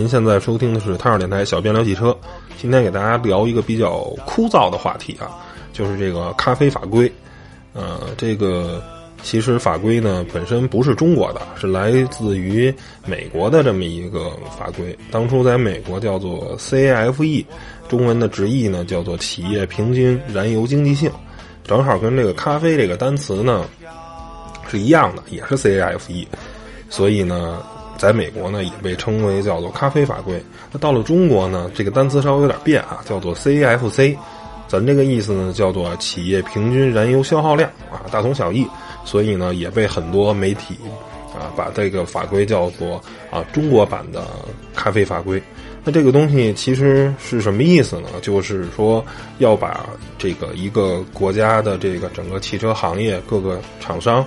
[0.00, 2.16] 您现在收听的是汤尔电台小编聊汽车。
[2.58, 5.28] 今天给大家聊一个比较枯燥的话题啊，
[5.74, 7.12] 就是这个咖啡法规。
[7.74, 8.82] 呃，这个
[9.22, 12.74] 其实法规呢本身不是中国的，是来自于
[13.04, 14.98] 美国的这么一个法规。
[15.10, 17.44] 当初在美国叫做 CAFE，
[17.86, 21.12] 中文的直译呢叫做企业平均燃油经济性。
[21.62, 23.66] 正好跟这个咖啡这个单词呢
[24.66, 26.26] 是一样的，也是 CAFE，
[26.88, 27.62] 所以呢，
[28.00, 30.42] 在美国呢也被称为叫做咖啡法规。
[30.72, 34.16] 那到了中国呢，这个单词稍微有点变啊，叫做 CFC
[34.66, 38.66] 咱这个意思呢叫做企业平均燃油消耗量啊，大同小异。
[39.04, 40.76] 所以呢，也被很多媒体
[41.34, 44.26] 啊把这个法规叫做啊中国版的
[44.74, 45.42] 咖啡法规。
[45.82, 48.08] 那这个东西其实是什么意思呢？
[48.22, 49.04] 就是说
[49.38, 49.86] 要把
[50.18, 54.24] 这个一个国家的这个整个汽车行业各个厂商，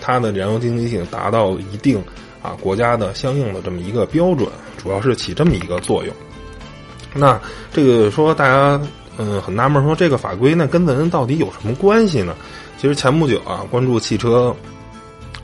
[0.00, 2.02] 它的燃油经济性达到一定
[2.42, 6.14] 啊国家的相应的这么一个标准，主要是起这么一个作用。
[7.14, 7.40] 那
[7.72, 8.80] 这个说大家
[9.18, 12.34] 嗯很纳闷，说这个法规那跟咱到底有什么关系呢？
[12.78, 14.54] 其实前不久啊，关注汽车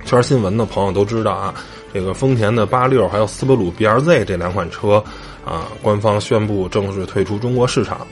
[0.04, 1.54] 圈新闻的朋友都知道啊，
[1.92, 5.02] 这个丰田的八六还有斯巴鲁 B R Z 这两款车。
[5.46, 8.04] 啊，官方宣布正式退出中国市场，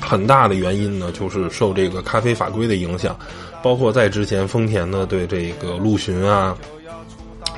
[0.00, 3.14] 很大的原因呢，就是受这个咖啡法规的影响，
[3.62, 6.56] 包括在之前丰田呢对这个陆巡啊，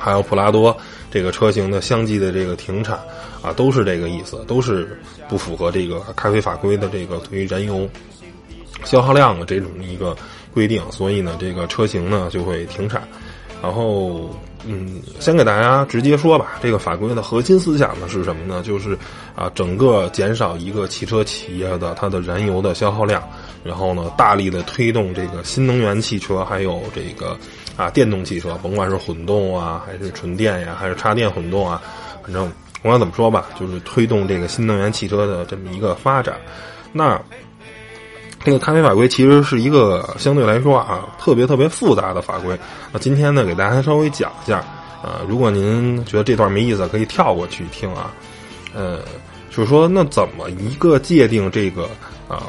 [0.01, 0.75] 还有普拉多
[1.11, 2.99] 这个车型的相继的这个停产
[3.41, 7.87] 啊，都是这个意思，都是不符合这个咖啡法规的这个对于燃油
[8.83, 10.15] 消耗量的这种一个
[10.53, 13.07] 规定，所以呢，这个车型呢就会停产，
[13.61, 14.29] 然后。
[14.65, 18.61] 嗯，先给大家直接说吧，这个法规的核心思想呢是什么呢？
[18.61, 18.97] 就是
[19.35, 23.23] 啊，整个减少一个汽车企业的它的燃油的消耗量，
[23.63, 27.37] 然后呢，大力的推动这个新能源汽车，还有这个
[27.75, 31.81] 啊电动汽车，甭管是混动啊，还是纯电呀，还是插电混动啊，
[32.23, 32.43] 反正
[32.81, 36.35] 甭管怎么说吧，就是推动这个新能源汽车的这么一个发展。
[36.93, 37.19] 那。
[38.43, 42.57] 这个咖啡法规其实是一个相对来说啊特别特别复杂的法规。
[42.91, 44.63] 那今天呢，给大家稍微讲一下。
[45.01, 48.13] 啊，如果您觉得这段没意思，可以跳过去听啊。
[48.71, 48.99] 呃，
[49.49, 51.89] 就是说，那怎么一个界定这个
[52.27, 52.43] 啊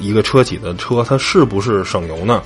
[0.00, 2.42] 一个车企的车它是不是省油呢？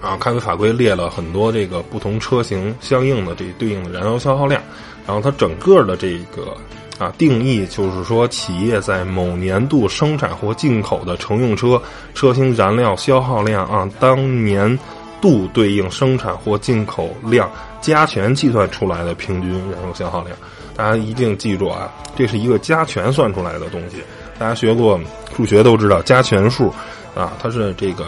[0.00, 4.62] 啊，咖啡法规列了很多这个不同车型相应的这对应的燃油消耗量，
[5.04, 6.56] 然后它整个的这个。
[7.02, 11.82] 啊，定义就是说，企业在某年度生产或进口的乘用车
[12.14, 14.78] 车型燃料消耗量啊，当年
[15.20, 20.36] 度对应生产或进口量加权计算出来的平均燃油消耗量。
[20.76, 23.96] 大家一定记住啊，这是一个加权算出来的东西。
[24.38, 24.98] 大家学过
[25.36, 26.72] 数学都知道，加权数
[27.16, 28.06] 啊，它是这个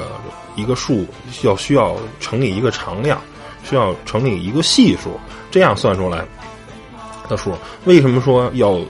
[0.55, 1.05] 一个数
[1.43, 3.21] 要需要乘以一个常量，
[3.65, 5.19] 需要乘以一个系数，
[5.50, 6.25] 这样算出来。
[7.29, 7.53] 的数，
[7.85, 8.81] 为什么说要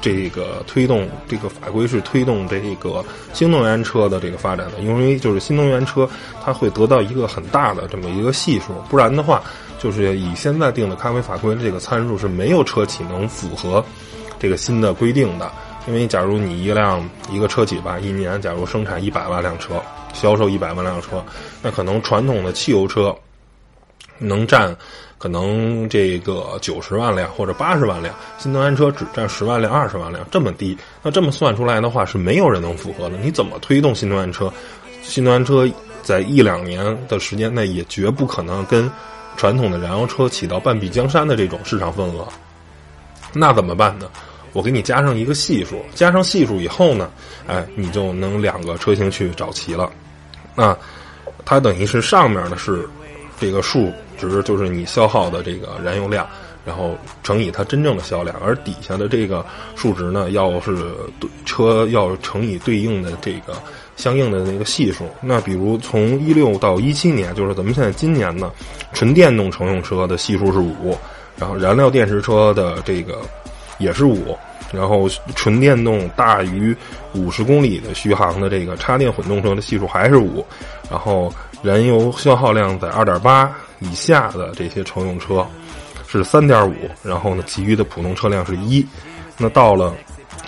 [0.00, 4.72] 这个推动这个法规是推动这个新能源车的这个发展呢？
[4.80, 6.08] 因为就是新能源车
[6.44, 9.42] 它会得到一个很大的这么一个系数，不然的话，
[9.78, 13.82] 就是以现在定的咖啡法规这个参数是没有车企能符合
[14.38, 15.50] 这个新的规定的。
[15.86, 19.82] 因为假如你一辆一个车企吧，一年假如生产一百万辆车，
[20.14, 21.22] 销售一百万辆车，
[21.62, 23.14] 那可能传统的汽油车
[24.18, 24.76] 能占。
[25.16, 33.16] 可能这个九十万辆或者八十万辆新能源车只占十万辆二十万辆这么低，那这么算出来的话是没有人能符合的。
[33.16, 34.52] 你怎么推动新能源车？
[35.02, 35.66] 新能源车
[36.02, 38.90] 在一两年的时间内也绝不可能跟
[39.34, 42.28] 传统的燃油车起到半壁江山的这种市场份额。
[43.32, 44.06] 那怎么办呢？
[44.52, 47.10] 我给你加上一个系数，加上系数以后呢，
[47.46, 49.90] 哎，你就能两个车型去找齐了。
[50.54, 50.76] 那
[51.46, 52.86] 它等于是上面的是
[53.44, 53.92] 这个数。
[54.16, 56.24] 值就是你消耗的这个燃油量，
[56.64, 59.44] 然后乘以它真正的销量，而底下的这个
[59.74, 60.74] 数值呢，要是
[61.18, 63.54] 对车要乘以对应的这个
[63.96, 65.04] 相应的那个系数。
[65.20, 68.52] 那比如从一六到一七年，就是咱们现在今年呢，
[68.92, 70.96] 纯电动乘用车的系数是五，
[71.36, 73.18] 然后燃料电池车的这个
[73.78, 74.38] 也是五，
[74.74, 76.76] 然后纯电动大于
[77.14, 80.44] 五十公里的续航的这个插电混动车的系数还是五，
[80.90, 81.32] 然后
[81.62, 83.50] 燃油消耗量在二点八。
[83.80, 85.46] 以下的这些乘用车
[86.06, 88.86] 是三点五，然后呢，其余的普通车辆是一。
[89.36, 89.92] 那到了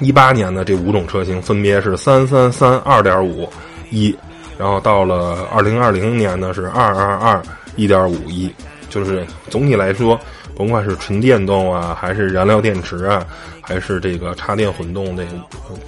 [0.01, 3.47] 一八年的这五种车型分别是三三三、二点五、
[3.91, 4.17] 一，
[4.57, 7.43] 然后到了二零二零年呢是二二二、
[7.75, 8.51] 一点五一。
[8.89, 10.19] 就是总体来说，
[10.57, 13.25] 甭管是纯电动啊，还是燃料电池啊，
[13.61, 15.25] 还是这个插电混动这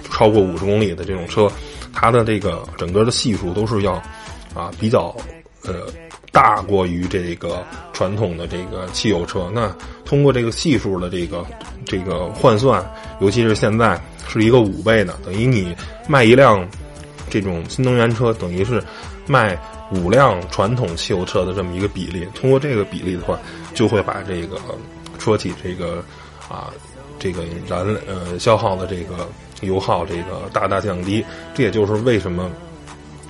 [0.09, 1.51] 超过五十公里的这种车，
[1.91, 3.93] 它的这个整个的系数都是要
[4.53, 5.13] 啊比较。
[5.65, 5.87] 呃
[6.31, 9.49] 大过于这个传统的这个汽油车。
[9.51, 9.75] 那
[10.05, 11.43] 通过这个系数的这个
[11.83, 12.85] 这个换算，
[13.19, 15.75] 尤其是现在是一个五倍的，等于你
[16.07, 16.65] 卖一辆
[17.31, 18.81] 这种新能源车，等于是
[19.25, 19.57] 卖
[19.91, 22.27] 五辆传统汽油车的这么一个比例。
[22.33, 23.37] 通过这个比例的话，
[23.73, 24.59] 就会把这个
[25.17, 26.03] 车企这个
[26.49, 26.71] 啊
[27.17, 29.27] 这个燃呃消耗的这个
[29.61, 31.23] 油耗这个大大降低。
[31.53, 32.49] 这也就是为什么。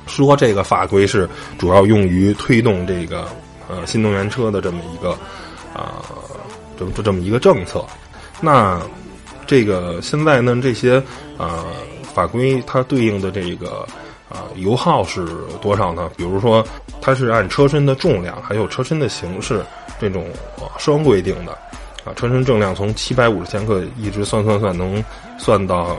[0.07, 1.29] 说这个法规是
[1.59, 3.27] 主要用于推动这个
[3.69, 5.11] 呃新能源车的这么一个
[5.71, 6.01] 啊
[6.79, 7.85] 这么这么一个政策。
[8.41, 8.81] 那
[9.45, 10.95] 这个现在呢这些
[11.38, 11.63] 啊
[12.11, 13.88] 法规它对应的这个
[14.29, 15.25] 啊油耗是
[15.61, 16.09] 多少呢？
[16.15, 16.65] 比如说
[17.01, 19.61] 它是按车身的重量还有车身的形式
[19.99, 20.25] 这种
[20.77, 21.51] 双规定的
[22.05, 25.03] 啊车身重量从七百五十千克一直算算算能
[25.37, 25.97] 算到。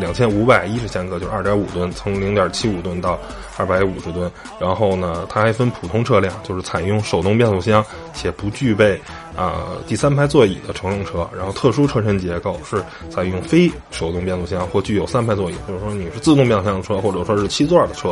[0.00, 3.18] 两千五百一十千克，就是二点五吨，从零点七五吨到
[3.56, 4.30] 二百五十吨。
[4.60, 7.84] 然后呢，它还分普通车辆，就是采用手动变速箱
[8.14, 8.96] 且不具备
[9.38, 11.28] 啊第三排座椅的乘用车。
[11.36, 18.10] 然后特殊车身结构是采用非手动变速箱或具有三排座椅，就是说你是自动变速箱的车，或者说是七座的车，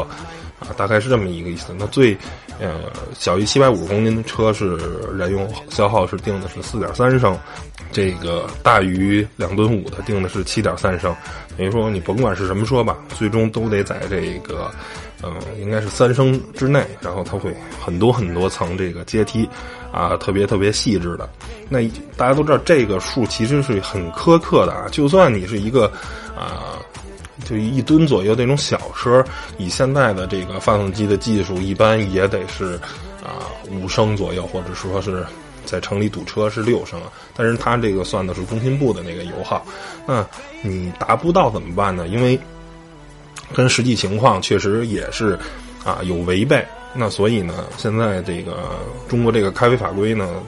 [0.60, 1.74] 啊，大概是这么一个意思。
[1.76, 2.16] 那最
[2.60, 2.84] 呃
[3.18, 4.78] 小于七百五十公斤的车是
[5.18, 7.36] 燃油消耗是定的是四点三升。
[7.92, 11.14] 这个大于两吨五的定的是七点三升，
[11.56, 14.70] 等于说你甭管是什么车吧，最终都得在这个，
[15.22, 16.84] 嗯，应该是三升之内。
[17.00, 19.48] 然后它会很多很多层这个阶梯，
[19.92, 21.28] 啊，特别特别细致的。
[21.68, 21.80] 那
[22.16, 25.90] 大家都知道这个数其实是很苛刻的啊，就算你是一个
[26.36, 26.78] 啊，
[27.44, 29.24] 就一吨左右那种小车，
[29.58, 32.78] 以现在的这个发动机的技术，一般也得是
[33.22, 35.24] 啊五升左右，或者说是。
[35.64, 37.00] 在城里堵车是六升，
[37.34, 39.66] 但是它这个算的是工信部的那个油耗，
[40.06, 40.24] 那
[40.62, 42.06] 你达不到怎么办呢？
[42.06, 42.38] 因为
[43.54, 45.38] 跟实际情况确实也是
[45.84, 48.70] 啊有违背，那所以呢，现在这个
[49.08, 50.42] 中国这个咖啡法规呢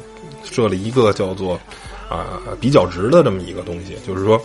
[0.45, 1.59] 设了一个叫做
[2.09, 4.41] 啊比较值的这么一个东西，就是说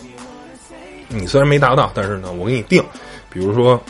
[1.08, 2.82] 你虽然没达到，但是呢我给你定，
[3.30, 3.80] 比如说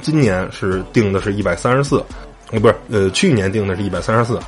[0.00, 2.04] 今年是定的是一百三十四，
[2.50, 4.38] 呃不是呃去年定的是一百三十四。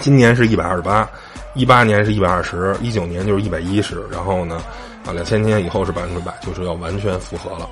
[0.00, 1.08] 今年是一百二十八，
[1.54, 4.60] 一八年是一百二十，一九年就是一百一十，然后呢，
[5.06, 7.70] 啊，两千年以后是百分之百，就是要完全符合了。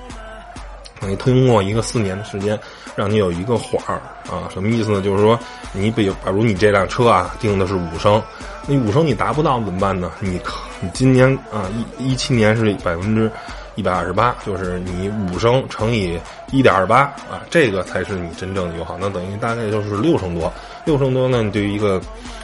[1.09, 2.59] 你通过一个四年的时间，
[2.95, 4.01] 让你有一个缓儿
[4.31, 5.01] 啊，什么意思呢？
[5.01, 5.39] 就是说，
[5.73, 8.23] 你比比如你这辆车啊定的是五升，
[8.67, 10.11] 那五升你达不到怎么办呢？
[10.21, 10.41] 你
[10.81, 11.69] 你今年啊
[11.99, 13.31] 一一七年是百分之
[13.75, 16.19] 一百二十八，就是你五升乘以
[16.51, 20.53] 一点二八啊，这个才是你真正的油耗，那等于大概就是六升多。
[20.85, 22.01] 六升多呢，你对于一个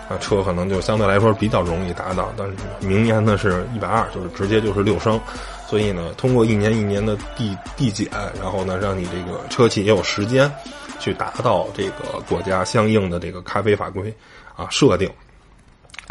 [0.09, 5.21] 啊车可能就相对来说比较容易达到，但是明年呢是一百二，就是直接就是六升，
[5.67, 8.09] 所以呢，通过一年一年的递递减，
[8.41, 10.51] 然后呢，让你这个车企也有时间
[10.99, 14.15] 去达到这个国家相应的这个咖啡法规
[14.57, 15.11] 啊设定，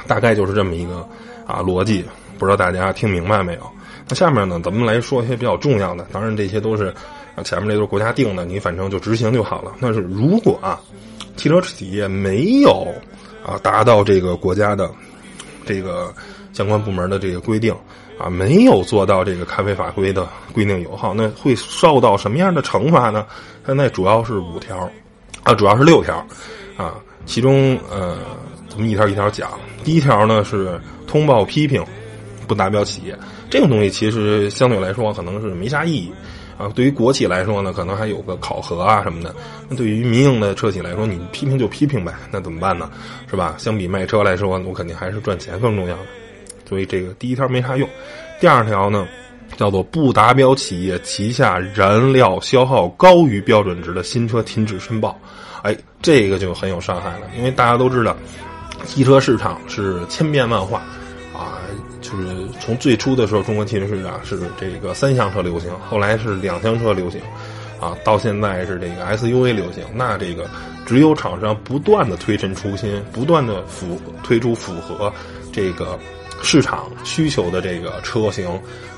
[0.06, 0.98] 大概就是这么一个
[1.48, 2.06] 啊逻辑，
[2.38, 3.72] 不知道大家听明白没有？
[4.10, 6.94] 那下面呢，咱们来说一些比较重要的，当然这些都是
[7.36, 9.74] 啊前面这都是国家定的，你反正就执行就好了。
[9.80, 10.80] 那是如果啊。
[11.38, 12.88] 汽车企业没有
[13.46, 14.90] 啊达到这个国家的
[15.68, 16.12] 这个
[16.52, 17.72] 相关部门的这个规定
[18.18, 23.24] 啊，没有做到这个咖啡法规的规定油耗，那会受到什么样的惩罚呢？
[23.68, 24.90] 现在主要是五条
[25.44, 26.26] 啊，主要是六条
[26.76, 26.96] 啊，
[27.28, 28.18] 其中呃，
[28.68, 29.52] 咱们一条一条讲。
[29.84, 31.86] 第一条呢是通报批评
[32.48, 33.16] 不达标企业，
[33.50, 36.12] 这个东西其实相对来说可能是没啥意义。
[36.58, 39.36] 啊，对于国企来说呢，可能还有个考核啊什么的。
[39.70, 42.89] 那对于民营的车企来说，你批评就批评呗，那怎么办呢？
[43.30, 43.54] 是吧？
[43.60, 46.04] 相比卖车来说，我肯定还是赚钱更重要的。
[46.68, 47.88] 所以这个第一条没啥用。
[48.39, 49.08] 第二条呢，
[49.56, 55.16] 叫做不达标企业旗下燃料消耗高于标准值的新车停止申报。
[55.62, 58.18] 哎，这个就很有伤害了，因为大家都知道，
[58.84, 60.80] 汽车市场是千变万化
[61.36, 61.62] 啊。
[62.10, 67.20] 就是从最初的时候，中国汽车市场是这个三厢车流行，后来是两厢车流行，
[67.82, 69.84] 啊，到现在是这个 SUV 流行。
[69.94, 70.50] 那这个
[70.86, 75.12] 只有厂商不断的推陈出新，不断的符推出符合
[75.52, 76.00] 这个
[76.42, 78.48] 市场需求的这个车型，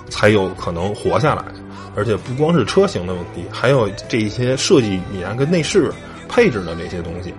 [0.09, 1.43] 才有可能活下来。
[1.95, 5.91] 而且不光是车型的问题，还有这些设计语言跟内饰
[6.27, 7.33] 配置的这些东西。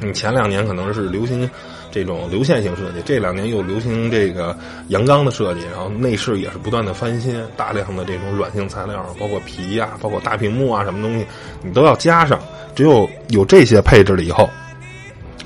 [0.00, 1.48] 你前两年可能是流行。
[1.92, 4.56] 这种流线型设计，这两年又流行这个
[4.88, 11.26] 阳刚的设计，然后内饰也是不断的翻新，大量的这种软性材料，包括皮呀，包括大屏幕啊，什么东西
[11.62, 12.40] 你都要加上。
[12.74, 14.48] 只有有这些配置了以后，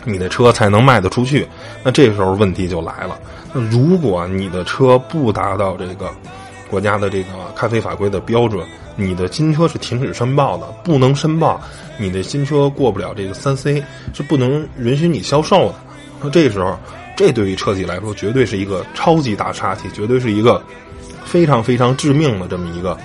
[0.05, 1.45] 你的车才能卖得出去。
[1.83, 3.19] 那这时候问题就来了，
[3.53, 6.09] 那如果你的车不达到这个
[6.71, 11.61] 国家的这个咖啡法规的标准，你的新车是停止申报的，不能申报，
[11.99, 13.83] 你的新车过不了这个三 C，
[14.15, 15.75] 是不能允许你销售的。
[16.23, 16.79] 那这时候，
[17.17, 20.63] 这对于车企来说，绝对是一个超级大杀器，绝对是一个
[21.25, 22.97] 非常非常致命的这么一个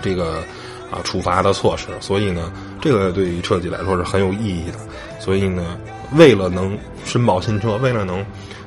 [0.00, 0.42] 这个
[0.90, 1.86] 啊处罚的措施。
[2.00, 4.78] 所以呢，这个对于车企来说是很有意义的。
[5.18, 5.78] 所以呢，
[6.12, 8.24] 为了能申报新车，为了能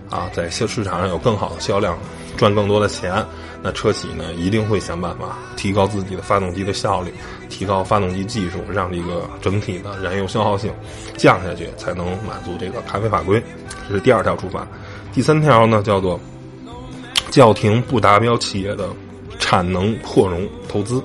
[0.10, 1.98] 啊在销市场上有更好的销量，
[2.38, 3.26] 赚更多的钱。
[3.66, 7.14] 那车企呢一定会想办法提高自己的发动机的效率，
[7.48, 10.70] 提高发动机技术，让这个整体的燃油消耗性
[11.16, 13.42] 降下去，才能满足这个咖啡法规。
[13.88, 14.68] 这是第二条处罚。
[15.14, 16.20] 第三条呢叫做
[17.30, 18.88] 叫停不达标企业的
[19.40, 21.02] 产能扩容投资。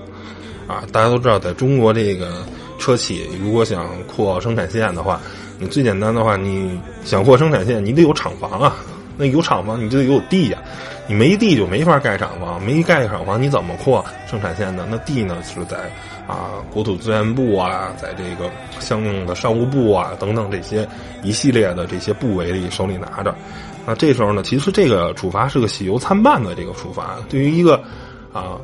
[0.66, 2.44] 啊，大家都知道，在中国这个
[2.78, 5.18] 车企如果想扩生产线的话，
[5.58, 8.76] 你最简单的话，你想扩生产线，你得有厂房啊。
[9.16, 10.57] 那有厂房，你就得有地呀。
[11.08, 14.86] 你没地就没法盖厂房，没盖厂房你怎么扩生产线呢？
[14.90, 15.90] 那地呢是在
[16.26, 20.86] 啊国土资源部啊，在这个相应的商务部啊等等这些
[21.22, 23.34] 一系列的这些部委里手里拿着。
[23.86, 27.16] 那这时候呢，其实这个处罚是个喜忧参半的这个处罚。
[27.30, 27.82] 对于一个
[28.30, 28.60] 啊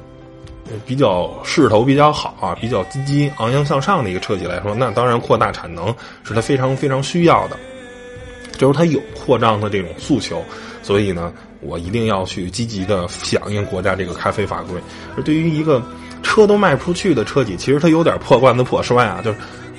[0.85, 5.87] 比较势头比较好啊、比较积极昂扬向上的一个车企来说，那当然扩大产能
[6.23, 7.57] 是它非常非常需要的，
[8.59, 10.45] 就是它有扩张的这种诉求，
[10.83, 11.33] 所以呢。
[11.65, 14.81] 我一定要去积极的响应国家这个咖啡法规。
[15.17, 15.83] 而对于一个
[16.23, 19.39] 车都卖不出去的车企，其实它有点破罐子破摔啊，就是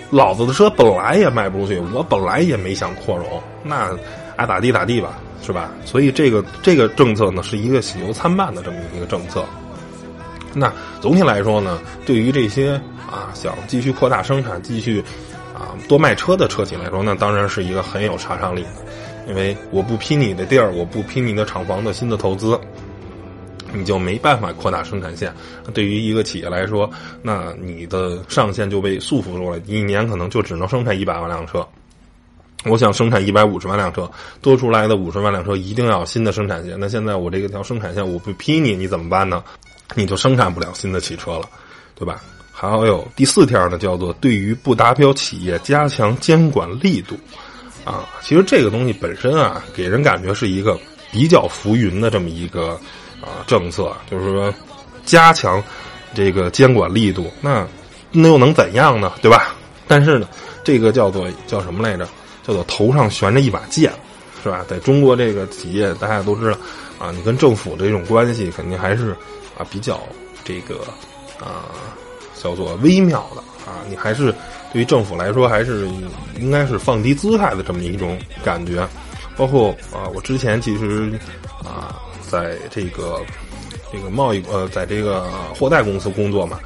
[0.09, 3.95] 老子的车本来也卖不出去，我本来也没想扩容，那
[4.35, 5.71] 爱咋地咋地吧，是吧？
[5.85, 9.43] 所以这个这个政策呢，是一个喜忧参半的这么一个政策。
[10.53, 12.79] 那总体来说呢，对于这些
[13.11, 15.03] 啊想继续扩大生产、继续
[15.53, 18.69] 啊多卖车的车企来说，那当然是一个很有杀伤力的。
[19.27, 22.59] 因为我不批你的地儿，我不批你的厂房的新的投资，
[23.73, 25.33] 你就没办法扩大生产线。
[25.73, 26.89] 对于一个企业来说，
[27.21, 31.67] 那你的上限就被束缚住了，一年可能就只能生产一百万辆车。
[32.65, 34.09] 我想生产一百五十万辆车，
[34.41, 36.79] 多出来的五十万辆车一定要新的生产线。
[36.79, 39.43] 那现在我这个条生产线我不批你，你怎么办呢？
[39.93, 41.47] 你就生产不了新的汽车了，
[41.93, 42.23] 对吧？
[42.51, 47.15] 还有第四条呢，叫做对于不达标企业加强监管力度。
[47.85, 50.77] 啊，其实这个东西本身啊，给人感觉是一个
[51.11, 52.77] 比较浮云的这么一个
[53.21, 54.53] 啊政策，就是说
[55.05, 55.63] 加强
[56.13, 57.65] 这个监管力度，那
[58.11, 59.13] 那又能怎样呢？
[59.21, 59.55] 对吧？
[59.87, 60.27] 但是呢，
[60.63, 62.07] 这个叫做叫什么来着？
[62.41, 63.91] 叫做头上悬着一把剑，
[64.43, 64.65] 是吧？
[64.67, 66.57] 在中国这个企业，大家都知道
[66.99, 69.11] 啊，你跟政府这种关系肯定还是
[69.57, 69.99] 啊比较
[70.43, 70.75] 这个
[71.39, 71.69] 啊
[72.41, 74.33] 叫做微妙的啊，你还是。
[74.73, 75.87] 对于政府来说，还是
[76.37, 78.85] 应该是放低姿态的这么一种感觉。
[79.37, 81.17] 包括啊，我之前其实
[81.63, 81.95] 啊，
[82.29, 83.21] 在这个
[83.89, 85.23] 这个贸易呃，在这个
[85.57, 86.59] 货代公司工作嘛。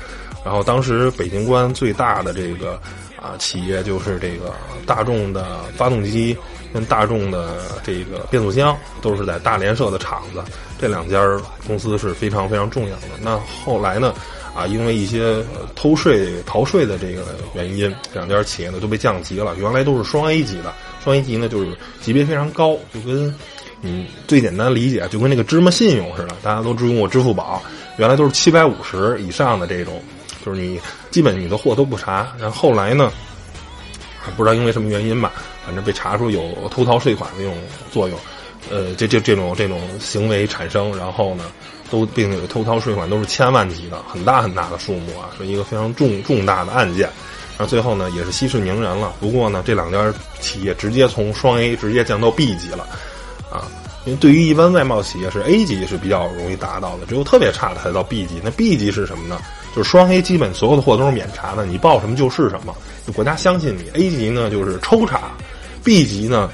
[0.44, 2.82] 然后当时北京关最大的这个
[3.22, 4.56] 啊企业就是这个
[4.88, 5.46] 大众的
[5.78, 6.36] 发动机
[6.74, 10.42] 跟大众的这个变速箱，都是在大连设的厂子。
[10.80, 11.24] 这两家
[11.68, 13.08] 公司是非常非常重要的。
[13.22, 14.16] 那后来呢？
[14.56, 15.44] 啊，因为一些
[15.76, 19.56] 偷税逃税的这个原因，两家企业呢都被降级了。
[19.58, 23.34] 原来都是双 A 级的，双 A 级呢就是级别非常高，就跟
[23.82, 26.36] 嗯最简单理解，就跟那个芝麻信用似的。
[26.42, 27.62] 大家都用过支付宝，
[27.98, 30.02] 原来都是七百五十以上的这种，
[30.46, 30.80] 就是你
[31.10, 32.34] 基本你的货都不查。
[32.38, 33.12] 然后后来呢，
[34.36, 35.32] 不知道因为什么原因吧，
[35.66, 37.56] 反正被查出有偷逃税款的这种
[37.92, 38.20] 作用，
[38.70, 41.46] 呃，这这这种这种行为产生，然后呢。
[41.90, 47.10] 都并且偷逃税款都是千万级的，很大很大的数目啊，是一个非常重重大的案件。
[47.58, 49.14] 然后最后呢，也是息事宁人了。
[49.20, 52.88] 不过呢，这两家企业直接从双 A 直接降到 B 级了，
[53.52, 53.68] 啊，
[54.06, 58.40] 因为对于一般外贸企业是 A 级是比较容易达到的，只有特别差的才到 B 级。
[58.44, 59.38] 那 B 级是什么呢？
[59.76, 62.74] 就是双 A 基本所有的货都是免查的，你报什么就是什么，
[63.14, 63.90] 国家相信你。
[63.94, 65.32] A 级呢就是抽查
[65.84, 66.50] ，B 级呢。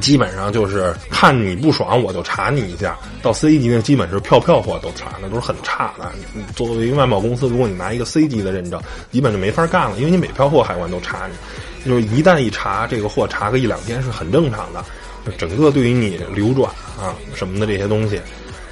[0.00, 2.96] 基本上就是看你不爽，我就查你一下。
[3.22, 6.10] 到 C 级呢，基本是票票货都查，那都是很差的。
[6.56, 11.34] 作为一个外贸公司，如果你拿一个 C 级的认证，基本就没法干了，因为你每票货海关都查你。
[11.88, 14.84] 就是一旦一查，这个货查个一两天是很正常的。
[15.36, 18.16] 整个对于你流转啊什么的这些东西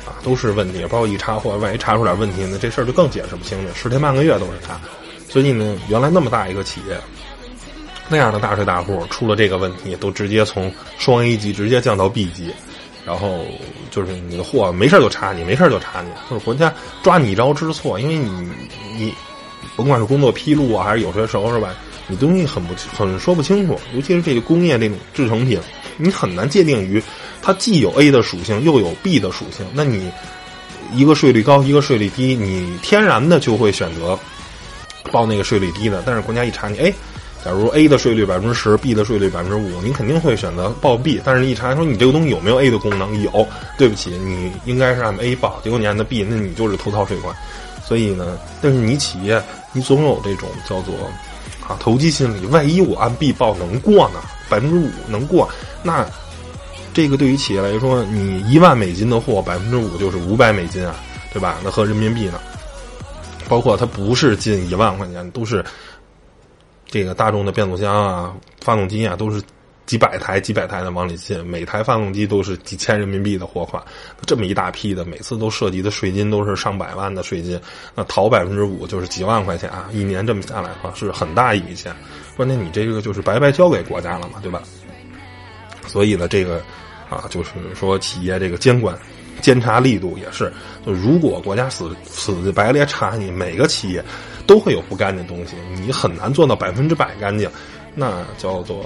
[0.07, 0.83] 啊都是问题。
[0.89, 4.81] 包括一查货，万一查出点问题呢，这事儿就更解释不清了，十天半个月都是查。
[5.29, 6.97] 所以呢，原来那么大一个企业。
[8.11, 12.53] 那样的大税大户出了这个问题，都直接从双 A 级直接降到 B 级，
[13.07, 13.47] 然后
[13.91, 18.51] 就是你的货没事就查你，没事就查你，就是国家抓你一招知错，因为你
[18.97, 19.15] 你
[19.77, 21.73] 甭管是工作披露啊，还是有些时候是吧，
[22.09, 25.61] 你东西很不很说不清楚，尤其是这个工业这种制成品，
[25.97, 27.01] 你很难界定于
[27.41, 30.11] 它既有 A 的属性又有 B 的属性，那你
[30.93, 34.19] 一个税率高，一个税率低，你天然的就会选择
[35.13, 36.03] 报那个税率低的。
[36.05, 36.93] 但是国家一查你，哎，
[37.45, 41.21] 假如 A 的税率百分之十，B 的税率百分之五，你肯定会选择报 B。
[41.25, 43.23] 但是一查说你这个东西有没有 A 的功能？
[43.23, 43.47] 有，
[43.79, 47.35] 对不起，你应该是按 A 报，结果你按的 B，那你就是偷逃税款。
[47.83, 49.43] 所以呢，但是你企业，
[49.73, 50.95] 你总有这种叫做
[51.67, 52.47] 啊投机心理。
[52.47, 54.21] 万一我按 B 报能过呢？
[54.49, 55.49] 百分之五能过，
[55.83, 56.07] 那
[56.93, 60.95] 这个对于企业来说，你一万美金的货，百分之五就是五百美金啊，
[61.33, 61.57] 对吧？
[61.65, 62.41] 那合人民币呢？
[63.49, 65.65] 包括它不是进一万块钱，都是
[66.91, 69.43] 这个大众的变速箱啊、发动机啊，都是。
[69.87, 73.83] 几百台、几百台的往里进，每台发动机都是几千人民币的货款，
[74.25, 77.61] 这么一大批的，每次都涉及的税金都是上百万的税金，
[77.93, 79.89] 那逃百分之五就是几万块钱啊！
[79.93, 81.93] 一年这么下来的话，是很大一笔钱。
[82.37, 84.63] 关键你这个就是白白交给国家了嘛，对吧？
[85.89, 86.63] 所以呢，这个
[87.09, 88.97] 啊，就是说企业这个监管、
[89.41, 90.53] 监察力度也是，
[90.87, 94.05] 就如果国家死死白咧查你，每个企业
[94.47, 97.51] 都会有不干净东西，你很难做到百分之百干净。
[97.95, 98.85] 那叫做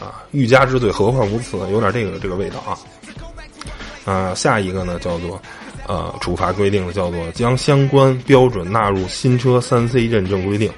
[0.00, 1.56] 啊，欲加之罪，何患无辞？
[1.70, 2.78] 有点这个这个味道啊。
[4.04, 5.40] 啊，下一个呢叫做
[5.86, 10.70] 呃，处罚规定的叫做将相关标准纳入新车三 C 认证规定。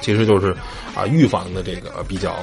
[0.00, 0.54] 其实就是
[0.94, 2.36] 啊，预防的这个比较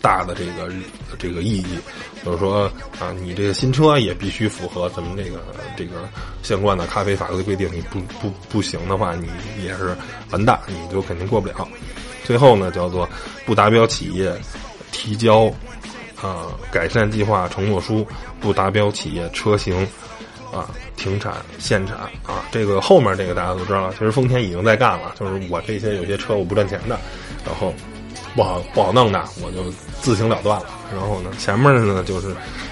[0.00, 0.72] 大的这个
[1.18, 1.78] 这个意义，
[2.24, 5.40] 就是说啊，你这个新车也必须符合咱们这个
[5.76, 6.08] 这个
[6.42, 9.28] 相关的咖啡法规规定，你不不不行的话，你
[9.64, 9.96] 也是
[10.30, 11.66] 完蛋，你就肯定过不了。
[12.24, 13.08] 最后呢，叫做
[13.46, 14.32] 不达标企业
[14.92, 15.46] 提交
[16.20, 18.06] 啊改善计划承诺书，
[18.40, 19.86] 不达标企业车型
[20.52, 22.44] 啊停产限产啊。
[22.50, 26.98] 这个后面这个大家都知道了，其实丰田已经在干了，就是我这些有些车我不赚钱的，
[27.46, 27.72] 然后
[28.34, 30.66] 不好不好弄的，我就自行了断了。
[30.92, 32.28] 然后呢，前面呢就是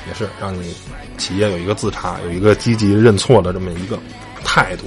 [0.09, 0.75] 也是让你
[1.19, 3.99] 企业有一个自查，有一个积极认错的这么一个
[4.45, 4.85] 态度。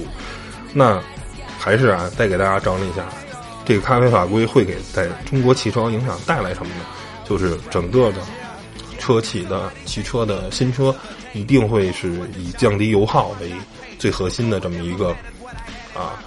[0.72, 1.00] 那
[1.58, 3.04] 还是啊，再给大家整理一下。
[3.64, 6.84] 这个咖啡法规会给在中国汽车影响带来什么呢？
[7.28, 8.18] 就是整个的
[8.98, 10.92] 车企的汽车的新车
[11.32, 13.52] 一定会是以降低油耗为
[13.98, 15.10] 最核心的这么一个
[15.94, 16.22] 啊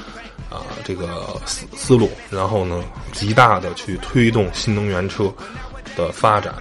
[0.50, 5.34] 啊这个思思路，然后呢，极大的去推动新能源车
[5.96, 6.56] 的发展，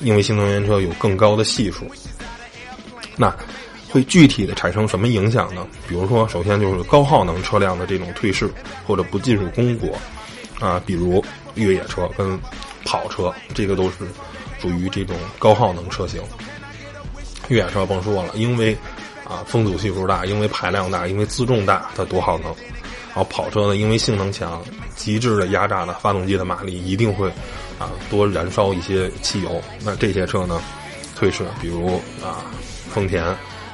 [0.00, 1.90] 因为新能源车有更高的系数。
[3.16, 3.34] 那。
[3.92, 5.66] 会具体的产生什么影响呢？
[5.88, 8.48] 比如说，首先就是高耗能车辆的这种退市
[8.86, 9.98] 或者不进入中国，
[10.60, 11.20] 啊，比如
[11.56, 12.38] 越野车跟
[12.84, 14.06] 跑车，这个都是
[14.60, 16.22] 属于这种高耗能车型。
[17.50, 18.74] 越野车甭说了，因为
[19.24, 22.46] 啊风阻系数大，因为排量大，因为自重大，它多耗能。
[23.08, 24.62] 然后跑车呢，因为性能强，
[24.96, 27.28] 极致的压榨的发动机的马力一定会
[27.78, 29.60] 啊多燃烧一些汽油。
[29.84, 30.62] 那这些车呢
[31.14, 32.46] 退市，比如啊
[32.90, 33.22] 丰田。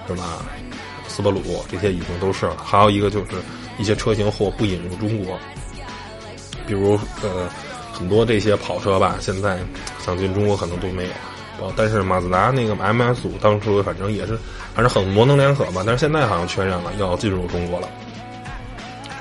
[0.08, 0.46] 是吧？
[1.08, 2.56] 斯巴鲁这些已经都是了。
[2.64, 3.32] 还有一个就是
[3.76, 5.36] 一些车型或不引入中国，
[6.64, 7.50] 比如呃
[7.92, 9.58] 很多这些跑车吧，现在
[9.98, 11.10] 想进中国可能都没有。
[11.58, 14.38] 哦但是马自达那个 MS 五当初反正也是
[14.74, 15.82] 还是很模棱两可吧。
[15.86, 17.88] 但是现在好像确认了要进入中国了，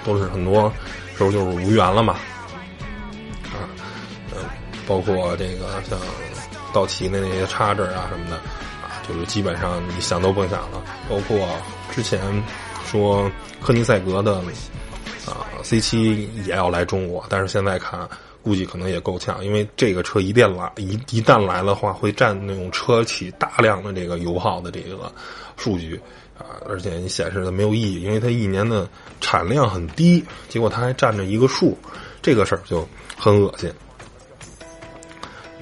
[0.05, 0.71] 都是很多
[1.17, 2.13] 时候就是无缘了嘛。
[3.45, 3.63] 啊，
[4.33, 4.43] 嗯，
[4.87, 5.97] 包括这个像
[6.73, 8.39] 道奇的那些叉子啊什么的。
[9.07, 11.47] 就是基本上你想都甭想了，包括
[11.91, 12.19] 之前
[12.87, 13.29] 说
[13.61, 14.37] 科尼赛格的
[15.27, 17.99] 啊 C 七也要来中国，但是现在看
[18.45, 25.11] 估计可能也够呛，因为这个车一旦来一一旦来的话，会占那种车企大量的这个油耗的这个
[25.57, 25.99] 数据
[26.37, 28.87] 啊，而且你显示的没有意义，因为它一年的
[29.19, 31.75] 产量很低，结果它还占着一个数，
[32.21, 33.67] 这个事儿就很恶心。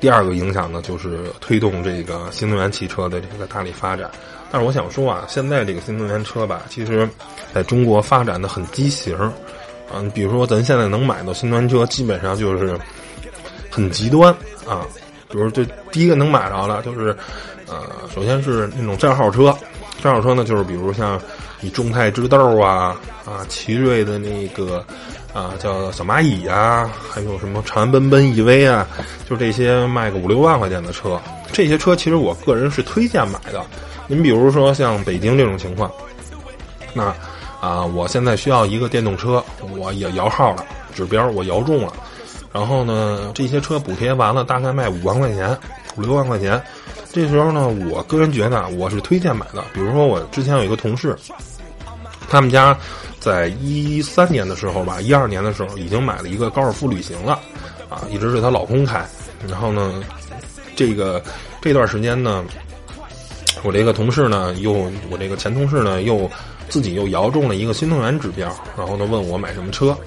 [0.01, 4.11] 第二个影响呢，就是推动这个新能源汽车的这个大力发展。
[4.51, 7.09] 但是我想说啊，现在这个新能源车吧，其实
[7.53, 9.17] 在中国发展的很畸形。
[9.93, 12.77] 嗯，比如说咱现在能买到新能源车，基本上就是
[13.69, 14.33] 很极端
[14.67, 14.85] 啊。
[15.29, 17.15] 比如这第一个能买着的，就是
[17.67, 19.55] 呃，首先是那种账号车。
[20.01, 21.19] 账号车呢，就是比如像
[21.61, 24.83] 你众泰知豆啊，啊，奇瑞的那个。
[25.33, 28.85] 啊，叫小蚂蚁啊，还有什么长安奔奔 EV 啊，
[29.27, 31.19] 就这些卖个五六万块钱的车，
[31.51, 33.65] 这些车其实我个人是推荐买的。
[34.05, 35.91] 您比如说像北京这种情况，
[36.93, 37.11] 那
[37.63, 39.41] 啊，我现在需要一个电动车，
[39.77, 41.93] 我也摇号了，指标我摇中了，
[42.51, 45.57] 然后呢，这些车补贴完了，大概卖五万块钱，
[45.95, 46.61] 五六万块钱。
[47.13, 49.63] 这时候呢，我个人觉得我是推荐买的。
[49.73, 51.17] 比如说我之前有一个同事，
[52.29, 52.77] 他们家。
[53.23, 57.39] 在一三年的时候吧，一二年的时候已经买了一个高尔夫旅行了，
[57.87, 59.01] 啊，一直是她老公开。
[59.47, 60.03] 然后呢，
[60.75, 61.23] 这个
[61.61, 62.43] 这段时间呢，
[63.63, 64.73] 我这个同事呢，又
[65.09, 66.29] 我这个前同事呢，又
[66.67, 69.97] 自己又摇中了一个新能源指标，然后呢问我买什么车，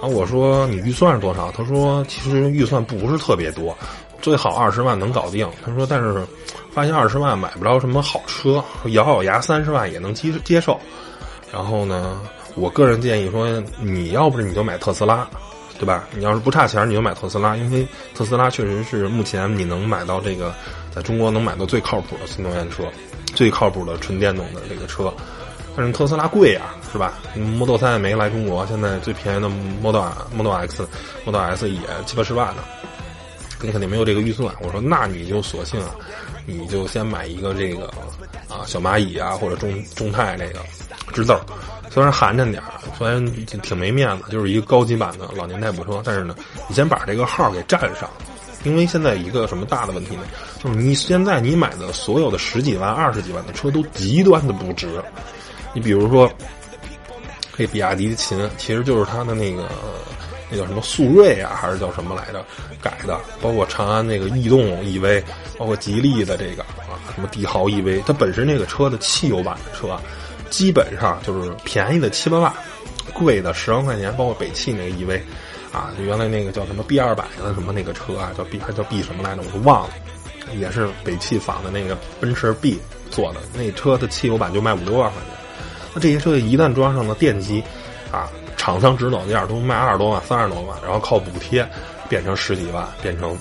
[0.00, 1.52] 然后我说你预算是多少？
[1.52, 3.76] 他说其实预算不是特别多，
[4.22, 5.48] 最好二十万能搞定。
[5.64, 6.24] 他说但是
[6.72, 10.80] 发现二十万买不着什么好车，咬咬牙三十万也能接接受。
[11.52, 12.18] 然后呢，
[12.56, 15.28] 我个人建议说，你要不是你就买特斯拉。
[15.78, 16.04] 对吧？
[16.14, 20.54] 你要是不差钱，你就买特斯拉，因为特斯拉确实是目前你能买到这个，
[20.94, 22.84] 在中国能买到最靠谱的新能源车，
[23.34, 25.12] 最靠谱的纯电动的这个车。
[25.76, 30.86] 但是特斯拉贵啊，是吧？Model 3也没来中国，现在最便宜的 Model Model X、
[31.24, 32.62] Model S 也七八十万呢，
[33.60, 34.54] 你肯定没有这个预算。
[34.60, 35.90] 我说，那你就索性啊，
[36.46, 37.86] 你就先买一个这个
[38.48, 40.60] 啊小蚂蚁啊，或者众众泰这个
[41.12, 41.36] 智豆。
[41.90, 46.34] 虽然寒碜点儿，虽然挺没面子，就是一个高级版的老年代步车，但是呢，
[46.68, 48.10] 你先把这个号给占上，
[48.64, 50.22] 因为现在一个什么大的问题呢？
[50.62, 54.88] 就是你现在你买的所有的十几万、二十几万的车都极端的不值。
[55.72, 56.28] 你比如说，
[57.56, 59.68] 这比亚迪的秦，其实就是它的那个
[60.50, 62.44] 那叫什么速锐啊，还是叫什么来着
[62.80, 63.20] 改的？
[63.40, 65.22] 包括长安那个逸动 EV，
[65.58, 69.96] 包括吉利的这个啊什么帝豪 EV，它本身这个车的汽油版的车。
[70.54, 72.54] 基本上就是便宜的七八万，
[73.12, 75.20] 贵的十万块钱，包括北汽那个 EV，
[75.72, 79.94] 啊，原来那个叫什么 B 二百的什么那个车啊，叫 B 还叫 B 什么来着，我都忘了，
[80.56, 82.78] 也是北汽仿的那个奔驰 B
[83.10, 85.36] 做的，那车的汽油版就卖五六万块钱。
[85.92, 87.60] 那这些车一旦装上了电机，
[88.12, 91.68] 啊，厂商指导价都卖二十多万、三十多万，然后靠补贴
[92.08, 93.36] 变成十几万，变成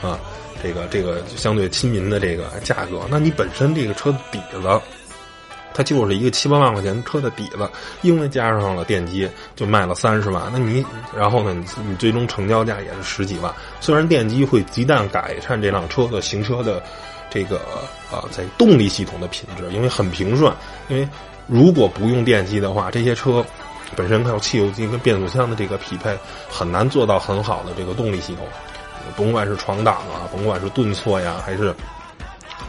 [0.00, 0.20] 啊，
[0.62, 3.00] 这个这个相对亲民的这个价格。
[3.10, 4.60] 那你本身这个车底子。
[5.76, 10.42] 它就是一个七八万块钱车的底子，因为加上了电机，就卖了三十万。
[10.50, 10.82] 那你
[11.14, 11.52] 然后呢？
[11.52, 13.52] 你你最终成交价也是十几万。
[13.78, 16.82] 虽然电机会极大改善这辆车的行车的
[17.28, 17.60] 这个
[18.10, 20.50] 呃在动力系统的品质，因为很平顺。
[20.88, 21.06] 因为
[21.46, 23.44] 如果不用电机的话，这些车
[23.94, 26.16] 本身靠汽油机跟变速箱的这个匹配，
[26.48, 28.46] 很难做到很好的这个动力系统。
[29.14, 31.74] 甭管是闯挡啊，甭管是顿挫呀，还是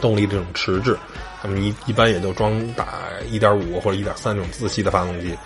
[0.01, 0.97] 动力这种迟滞。
[1.41, 2.87] 他们一一般也就装打
[3.29, 5.37] 一点五或者一点三这种自吸的发动机，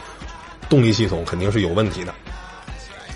[0.70, 2.14] 动力系统肯定是有问题的，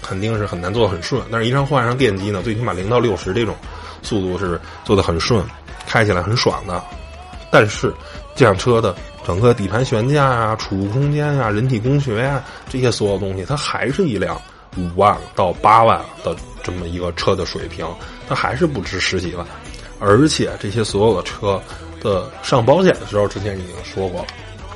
[0.01, 1.21] 肯定是很难做的很顺。
[1.31, 3.55] 但是，一旦换上电机呢，最起码零到六十这种
[4.01, 5.43] 速度是做的很顺，
[5.87, 6.83] 开起来很爽的。
[7.49, 7.93] 但是，
[8.35, 8.93] 这辆车的
[9.25, 14.39] 整个底盘悬架啊、储物空间啊、人体工学呀这些所有东西，它还是一辆
[14.77, 17.87] 五万到八万的这么一个车的水平，
[18.27, 19.47] 它还是不值十几万。
[19.97, 21.61] 而且，这些所有的车。
[22.05, 24.27] 的上保险的时候，之前已经说过了，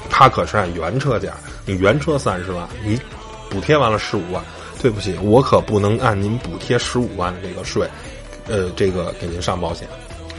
[0.10, 1.34] 它可是按原车价，
[1.66, 3.00] 你原车三十万，你
[3.48, 4.44] 补贴完了十五万，
[4.82, 7.88] 对不起，我可不能按您补贴十五万的这个税，
[8.48, 9.88] 呃，这个给您上保险，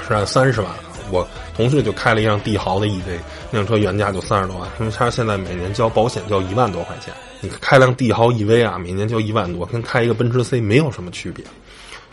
[0.06, 0.68] 是按三十万。
[1.12, 1.26] 我
[1.56, 3.18] 同事就开了一辆帝豪的 EV，
[3.50, 11.44] 那辆车原价就三十多万，因为他现在每年交保险交一万多块钱，你开辆帝豪 EV 啊，每年交一万多，跟开一个奔驰 C 没有什么区别。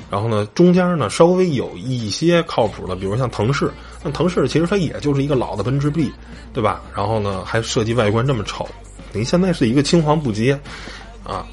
[0.09, 3.71] 然后呢，中间呢稍微有一些靠谱的，比如像腾势。
[4.03, 6.11] 那腾势其实它也就是一个老的奔驰 B，
[6.53, 6.81] 对吧？
[6.95, 8.67] 然后呢，还设计外观这么丑。
[9.11, 10.57] 你现在是一个青黄不接，
[11.23, 11.45] 啊，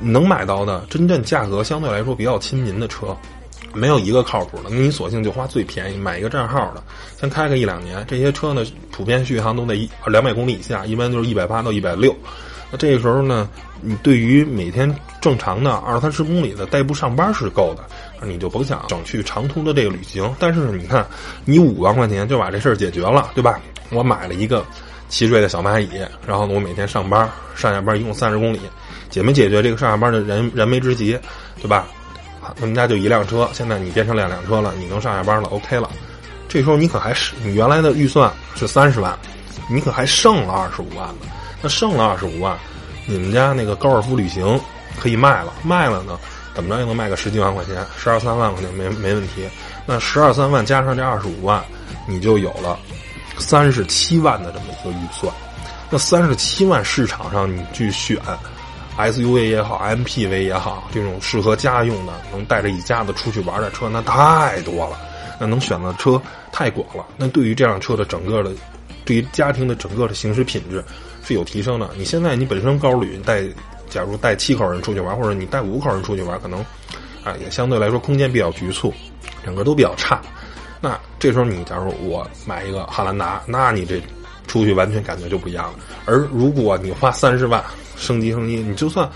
[0.00, 3.16] 能买到的真正价格相对来说比较亲民的车，
[3.72, 4.64] 没有一个靠谱的。
[4.70, 6.82] 那你索性就花最便宜买一个账号的，
[7.18, 8.04] 先开个一两年。
[8.06, 12.14] 这些车呢，普遍续航都在一两百公里以下，一般就是一百八到一百六。
[12.70, 13.48] 那这个时候呢，
[13.80, 17.84] 你对于每天正常的二三十公里的代步上班是够的，
[18.26, 20.34] 你就甭想整去长途的这个旅行。
[20.38, 21.06] 但是你看，
[21.44, 23.60] 你五万块钱就把这事儿解决了，对吧？
[23.90, 24.64] 我买了一个
[25.08, 25.88] 奇瑞的小蚂蚁，
[26.26, 28.60] 然后呢，我每天上班上下班一共三十公里，
[29.08, 31.18] 解没解决这个上下班的人燃眉之急，
[31.60, 31.86] 对吧？
[32.58, 35.90] 他们家就一辆车，现在你变成两辆车了，你能上下班了，OK 了。
[36.48, 39.16] 这时候你可还是你原来的预算是三十万，
[39.70, 41.26] 你可还剩了二十五万呢。
[41.60, 42.56] 那剩了二十五万，
[43.10, 44.60] 你们家那个高尔夫旅行
[45.00, 46.18] 可以卖了，卖了呢，
[46.54, 49.48] 怎么着也能卖个十几万块钱，十二三万块钱没没问题。
[49.86, 51.64] 那十二三万加上这二十五万，
[52.06, 52.78] 你就有了
[53.38, 55.32] 三十七万的这么一个预算。
[55.88, 58.18] 那三十七万市场上你去选
[58.98, 64.98] SUV 也好，MPV 也好，这种适合家用的，能带着一家子出去玩的车，那太多了，
[65.40, 66.20] 那能选的车
[66.52, 67.06] 太广了。
[67.16, 68.50] 那对于这辆车的整个的，
[69.06, 70.84] 对于家庭的整个的行驶品质。
[71.28, 71.90] 是有提升的。
[71.94, 73.42] 你现在你本身高旅带，
[73.90, 76.60] 假如带七口人出去玩，或者你带五口人出去玩，可能
[77.22, 78.90] 啊也相对来说空间比较局促，
[79.44, 80.22] 整个都比较差。
[80.80, 84.00] 那这时候你假如我买一个汉兰达，那你这
[84.46, 85.78] 出去完全感觉就不一样了。
[86.06, 87.62] 而如果你花三十万
[87.94, 89.06] 升级升级，你就算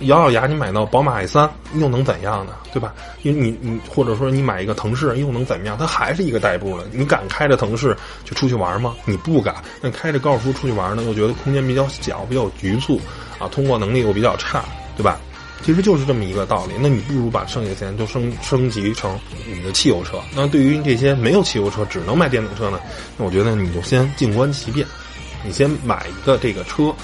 [0.00, 2.52] 咬咬牙，你买到宝马 i 三又能怎样呢？
[2.72, 2.94] 对吧？
[3.22, 5.76] 因为你你或者说你买一个腾势又能怎么样？
[5.78, 6.86] 它还是一个代步的。
[6.92, 8.94] 你敢开着腾势就出去玩吗？
[9.04, 9.56] 你不敢。
[9.80, 13.00] 那开着高尔夫出去玩呢，又觉得空间比较小，比较局促
[13.38, 14.64] 啊，通过能力又比较差，
[14.96, 15.20] 对吧？
[15.62, 16.72] 其实就是这么一个道理。
[16.80, 20.18] 那你不如把剩下的钱就升升级成你的汽油车。
[20.34, 22.80] 那对于这些没有汽油车只能买电动车呢，
[23.18, 24.86] 那我觉得你就先静观其变，
[25.44, 26.94] 你先买一个这个车。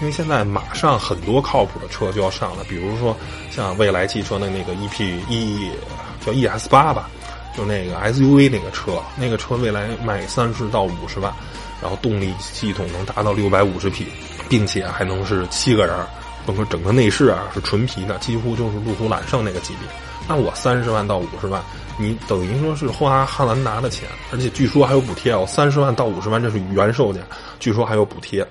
[0.00, 3.16] 因为现在马上很多靠谱的车就要上了，比如说
[3.50, 5.70] 像蔚来汽车的那个 E P E
[6.24, 7.08] 叫 E S 八吧，
[7.56, 11.32] 就那个 S U V 那个车，那个车未来卖三十到五十万，
[11.80, 14.06] 然后动力系统能达到六百五十匹，
[14.48, 15.96] 并且还能是七个人，
[16.44, 19.88] 包括整个内饰啊是纯皮的，几乎就是路虎揽胜那个级别。
[20.28, 21.62] 那我三十万到五十万，
[21.96, 27.20] 你等于说是花汉兰达的钱，而且据说还有补贴哦，三十万到五十万这是原售价，
[27.60, 28.46] 据说还有补贴。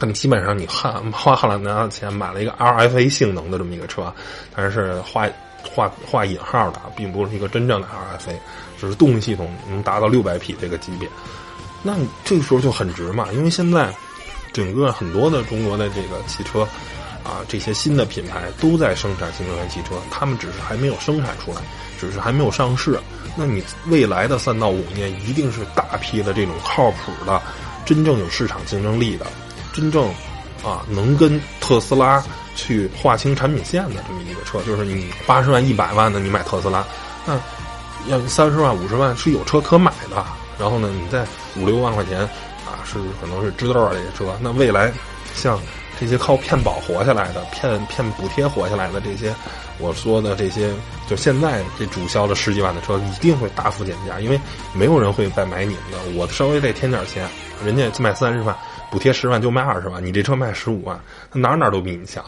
[0.00, 4.12] 那么基本上你花花汉兰达的钱买了一个 RFA 性能的这么一个车，
[4.56, 5.28] 但是画
[5.62, 8.34] 画画引号的，并不是一个真正的 RFA，
[8.80, 11.06] 只是动力系统能达到六百匹这个级别。
[11.82, 13.94] 那这个时候就很值嘛，因为现在
[14.52, 16.66] 整个很多的中国的这个汽车
[17.22, 21.60] 啊，这些新的品牌都在生产新能源汽车，他们只是还没有生产出来，
[21.98, 22.98] 只是还没有上市。
[23.36, 27.40] 那你未来的三到五年，一定是大批的这种靠谱的、
[27.84, 29.26] 真正有市场竞争力的。
[29.80, 30.06] 真正，
[30.62, 32.22] 啊，能跟特斯拉
[32.54, 36.84] 去划清产品线的这么一个车，就是你八十万、一百万的你买特斯拉，
[37.24, 37.40] 那
[38.08, 40.22] 要三十万、五十万是有车可买的。
[40.58, 41.24] 然后呢，你再
[41.56, 42.20] 五六万块钱，
[42.66, 44.36] 啊，是可能是知道这些车。
[44.42, 44.92] 那未来
[45.34, 45.58] 像
[45.98, 49.34] 这些靠骗保活下来的、骗骗补贴活下来的这些，
[49.78, 50.70] 我说的这些，
[51.08, 54.38] 就现在这主销的十几万的车，一定会大幅减价，因为
[54.74, 55.98] 没有人会再买你们的。
[56.14, 57.26] 我稍微再添点钱，
[57.64, 58.54] 人家卖三十万。
[58.90, 60.98] 补贴十万就卖二十万，你这车卖十五万，
[61.32, 62.24] 哪哪都比你强，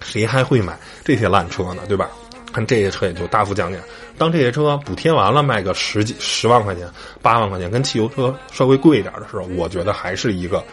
[0.00, 1.82] 谁还会买这些烂车呢？
[1.88, 2.08] 对吧？
[2.52, 3.78] 看这些车也就大幅降价。
[4.16, 6.88] 当这些车补贴完了，卖个十几十万块钱、
[7.20, 10.64] 八万块钱，跟汽油车稍微贵一点的时候，我觉得还是一个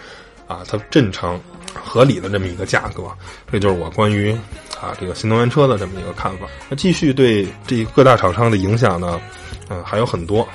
[0.47, 1.37] 啊，它正常
[1.73, 3.03] 合理的这么一个价格。
[3.51, 4.31] 这就是我关于
[4.79, 6.47] 啊这个新能源车的这么一个看法。
[6.69, 9.19] 那继续对这各大厂商的影响呢，
[9.67, 10.47] 嗯，还有很多。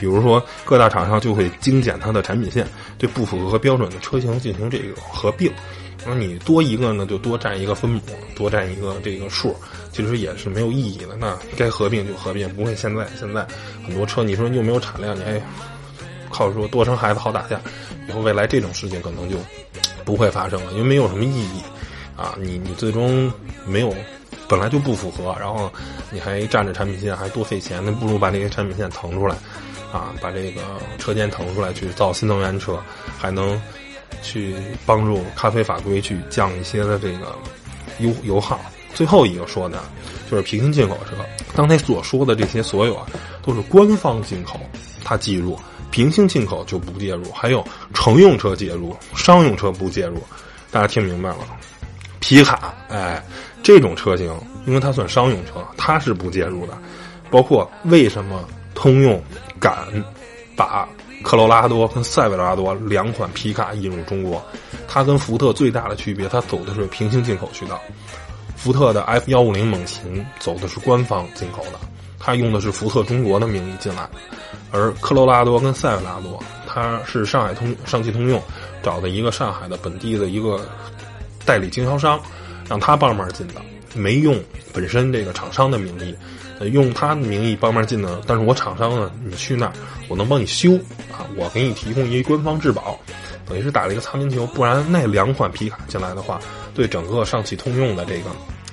[0.00, 5.52] 比如说，各大厂商就会精简它的产品线，对不符合标准的车型进行这个合并。
[6.06, 8.00] 那你多一个呢，就多占一个分母，
[8.34, 9.54] 多占一个这个数，
[9.92, 11.14] 其实也是没有意义的。
[11.16, 13.46] 那该合并就合并，不会现在现在
[13.84, 15.38] 很多车，你说又没有产量，你还
[16.30, 17.60] 靠说多生孩子好打架，
[18.08, 19.36] 以后未来这种事情可能就
[20.02, 21.60] 不会发生了，因为没有什么意义
[22.16, 22.34] 啊。
[22.38, 23.30] 你你最终
[23.66, 23.94] 没有
[24.48, 25.70] 本来就不符合，然后
[26.10, 29.36] 你还占着产品线，还多费钱，那不如把这些产品线腾出来。
[29.92, 30.60] 啊，把这个
[30.98, 32.78] 车间腾出来去造新能源车，
[33.18, 33.60] 还能
[34.22, 34.54] 去
[34.86, 37.36] 帮助咖啡法规去降一些的这个
[37.98, 38.60] 油油耗。
[38.92, 39.82] 最后一个说的，
[40.30, 41.16] 就是平行进口车。
[41.54, 43.06] 刚才所说的这些所有啊，
[43.42, 44.60] 都是官方进口，
[45.04, 45.56] 它计入；
[45.90, 47.30] 平行进口就不介入。
[47.30, 50.20] 还有乘用车介入，商用车不介入。
[50.72, 51.38] 大家听明白了？
[52.18, 53.24] 皮卡，哎，
[53.62, 54.26] 这种车型，
[54.66, 56.76] 因为它算商用车，它是不介入的。
[57.30, 59.22] 包括为什么通用？
[59.60, 59.86] 敢
[60.56, 60.88] 把
[61.22, 64.42] 科罗拉多跟塞维拉多两款皮卡引入中国，
[64.88, 67.80] 它跟福特最大的区别，它走的是平行进口渠道。
[68.56, 71.78] 福特的 F 幺五零猛禽走的是官方进口的，
[72.18, 74.08] 它用的是福特中国的名义进来，
[74.70, 78.42] 而科罗拉多跟塞维拉多，它是上海通上汽通用
[78.82, 80.60] 找的一个上海的本地的一个
[81.44, 82.20] 代理经销商，
[82.68, 83.54] 让他帮忙进的，
[83.94, 84.38] 没用
[84.72, 86.14] 本身这个厂商的名义。
[86.68, 89.72] 用他的名义帮忙进的，但是我厂商呢，你去那儿，
[90.08, 90.74] 我能帮你修
[91.10, 93.00] 啊，我给你提供一官方质保，
[93.46, 94.46] 等于是打了一个擦边球。
[94.48, 96.38] 不然那两款皮卡进来的话，
[96.74, 98.30] 对整个上汽通用的这个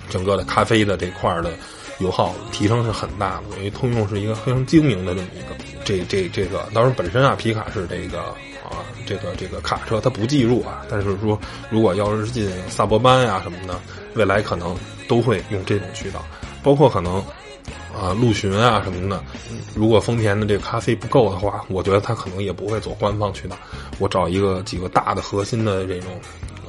[0.10, 1.52] 整个的咖啡的这块的
[2.00, 3.58] 油耗提升是很大的。
[3.58, 8.20] 因为通用是一个非常精明的这么一个这这这个，当然本身啊皮卡是这个
[8.64, 13.80] 啊这个这个卡车它不计入啊，但是说如果要是进萨博班呀什么的，
[14.16, 14.76] 未来可能
[15.08, 16.22] 都会用这种渠道，
[16.62, 17.24] 包括可能。
[17.94, 19.24] 啊，陆巡啊什么的，
[19.76, 23.58] 如果丰田的这个咖啡不够的话，我觉得他可能也不会走官方渠道。
[23.98, 26.12] 我找一个几个大的核心的这种，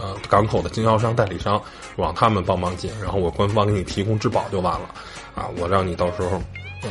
[0.01, 1.61] 呃，港口的经销商、代理商，
[1.97, 4.89] 往他们帮忙进，然后我官方给你提供质保就完了。
[5.35, 6.41] 啊，我让你到时候，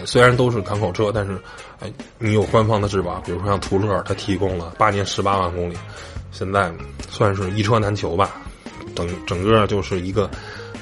[0.06, 1.36] 虽然都是港口车，但是，
[1.80, 3.20] 哎，你有官方的质保。
[3.22, 5.76] 比如说像途乐，它提供了八年十八万公里，
[6.32, 6.72] 现在
[7.10, 8.40] 算是一车难求吧。
[8.96, 10.30] 整整个就是一个。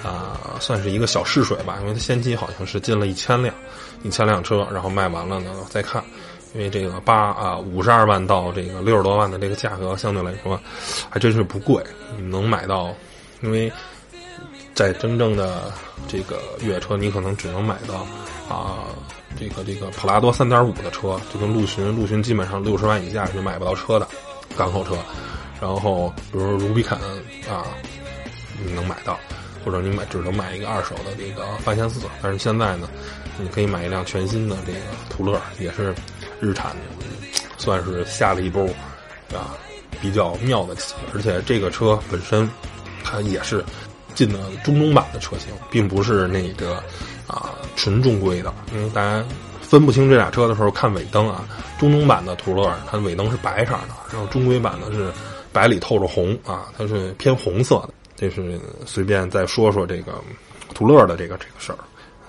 [0.05, 3.53] 啊，算是一个小试水吧，因为它先期好像是进了一千辆，
[4.03, 6.03] 一千辆车，然后卖完了呢再看，
[6.53, 10.59] 因为这个八啊五十二万到这个六十多万的这个价格相对来说
[11.09, 11.83] 还真是不贵，
[12.17, 12.93] 你能买到，
[13.41, 13.71] 因为
[14.75, 15.73] 在真正的
[16.07, 18.05] 这个越野车，你可能只能买到
[18.47, 18.85] 啊，
[19.39, 24.07] 这个这个普拉多三点五的车，就跟陆巡，陆巡基本上六十万以下是买不到车的
[24.55, 24.95] 港口车。
[25.61, 26.97] 然后，比如说卢比肯
[27.49, 27.65] 啊，
[28.63, 29.17] 你能买到，
[29.65, 31.99] 或者你买只能买一个二手的这个发现四。
[32.21, 32.87] 但是现在呢，
[33.39, 35.93] 你可以买一辆全新的这个途乐，也是
[36.39, 36.75] 日产，
[37.57, 38.63] 算是下了一波
[39.33, 39.57] 啊
[39.99, 40.93] 比较妙的棋。
[41.13, 42.49] 而且这个车本身
[43.03, 43.65] 它也是。
[44.15, 46.81] 进的中东版的车型，并不是那个
[47.27, 49.21] 啊纯中规的，因为大家
[49.61, 51.43] 分不清这俩车的时候，看尾灯啊。
[51.77, 55.11] 中东版的途乐，它的尾灯是白色的，然后中规版的是
[55.51, 57.89] 白里透着红啊，它是偏红色的。
[58.15, 60.13] 这是随便再说说这个
[60.73, 61.77] 途乐的这个这个事儿。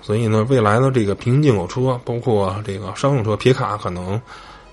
[0.02, 4.14] 所以呢，未来的这个平行进口车，包括这个商用车皮卡，可能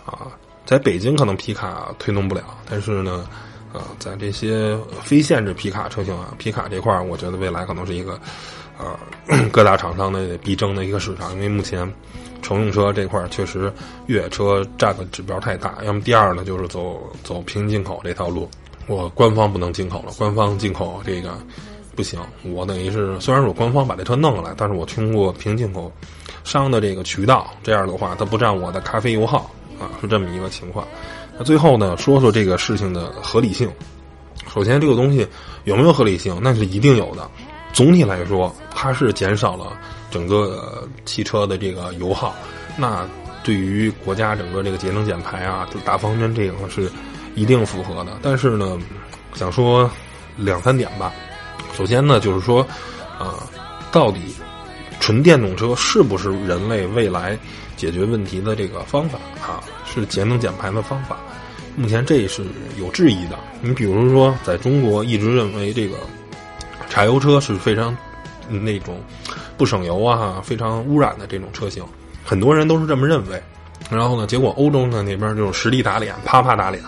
[0.05, 0.27] 啊，
[0.65, 3.27] 在北京可能皮卡推动不了，但是呢。
[3.73, 8.19] 啊，在这些非限制皮卡车型啊，皮卡这块儿，我觉得未来可能是一个，
[8.77, 8.95] 呃，
[9.51, 11.33] 各大厂商的必争的一个市场。
[11.33, 11.91] 因为目前
[12.43, 13.73] 乘用车这块儿确实
[14.05, 15.79] 越野车占的指标太大。
[15.83, 18.47] 要么第二呢，就是走走平行进口这条路，
[18.87, 21.37] 我官方不能进口了，官方进口这个
[21.95, 22.19] 不行。
[22.43, 25.91] 我等于是虽然说官方把这车弄过来，但是我通过平进口
[26.43, 30.87] 商的这个渠道，这样的话它不占我的咖啡油耗啊，是这么一个情况。
[31.37, 33.71] 那最后呢，说说这个事情的合理性。
[34.53, 35.25] 首先，这个东西
[35.63, 37.27] 有没有合理性，那是一定有的。
[37.71, 39.75] 总体来说，它是减少了
[40.11, 42.35] 整个汽车的这个油耗。
[42.77, 43.07] 那
[43.43, 46.91] 对于国家整个这个节能减排啊，就大方针这个是
[47.35, 48.17] 一定符合的。
[48.21, 48.77] 但是呢，
[49.33, 49.89] 想说
[50.37, 51.11] 两三点吧。
[51.75, 52.61] 首先呢，就是说，
[53.19, 53.43] 啊，
[53.91, 54.35] 到底
[54.99, 57.37] 纯电动车是不是人类未来
[57.75, 59.63] 解决问题的这个方法啊？
[59.85, 61.17] 是节能减排的方法，
[61.75, 62.43] 目前这是
[62.79, 63.37] 有质疑的。
[63.61, 65.97] 你比如说，在中国一直认为这个
[66.89, 67.95] 柴油车是非常
[68.49, 69.01] 那种
[69.57, 71.83] 不省油啊、非常污染的这种车型，
[72.23, 73.41] 很多人都是这么认为。
[73.89, 76.83] 然后呢，结果欧洲呢那边就是实力打脸，啪啪打脸。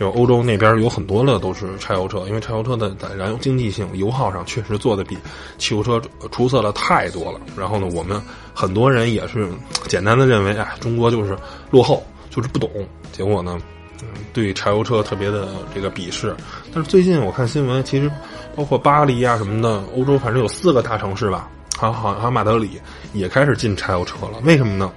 [0.00, 5.16] 就欧洲那边有很多的都是柴油车，因为柴油车的在燃油经济性、油耗上确实做的比
[5.58, 6.00] 汽油车
[6.32, 7.38] 出色了太多了。
[7.56, 8.20] 然后呢，我们
[8.52, 9.48] 很多人也是
[9.86, 11.38] 简单的认为，哎，中国就是
[11.70, 12.02] 落后。
[12.32, 12.70] 就是不懂，
[13.10, 13.60] 结果呢，
[14.02, 16.32] 嗯，对柴油车特别的这个鄙视。
[16.72, 18.08] 但是最近我看新闻，其实
[18.54, 22.80] 包括巴黎啊什么的，欧洲反正有四个大城市吧，好好还有马德里
[23.14, 24.38] 也开始进柴油车了。
[24.44, 24.92] 为什么呢？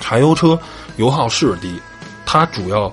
[0.00, 0.58] 柴油车
[0.96, 1.80] 油耗是低，
[2.26, 2.92] 它主要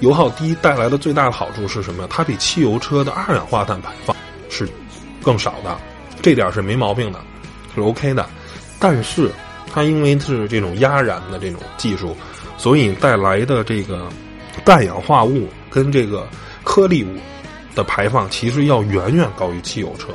[0.00, 2.06] 油耗低带来的最大的好处是什么？
[2.08, 4.16] 它比汽油车的二氧化碳排放
[4.48, 4.68] 是
[5.22, 5.76] 更少的，
[6.22, 7.20] 这点是没毛病的，
[7.74, 8.28] 是 OK 的。
[8.78, 9.30] 但是
[9.72, 12.16] 它因为是这种压燃的这种技术。
[12.58, 14.08] 所以带来的这个
[14.64, 16.26] 氮氧化物跟这个
[16.64, 17.14] 颗粒物
[17.74, 20.08] 的排放，其实要远远高于汽油车，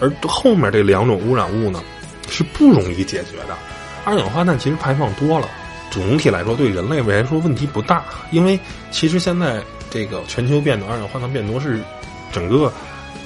[0.00, 1.82] 而后面这两种污染物呢，
[2.30, 3.54] 是不容易解决的。
[4.06, 5.46] 二氧化碳其实排放多了，
[5.90, 8.58] 总体来说对人类来说问题不大，因为
[8.90, 11.80] 其实现在这个全球变暖，二氧化碳变多是
[12.32, 12.72] 整个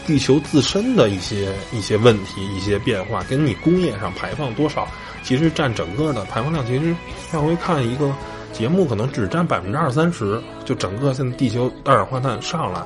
[0.07, 4.89] 地球自身的一些一些问题、一些变化，跟你工业上排放多少。
[5.23, 6.95] 其实占整个的排放量，其实
[7.31, 8.15] 上回看一个
[8.53, 10.39] 节目，可能只占百分之二三十。
[10.65, 12.83] 就整个现在地球二氧化碳上来，